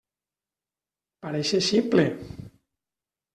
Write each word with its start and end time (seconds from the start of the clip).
Pareixes 1.25 1.67
ximple! 1.69 2.07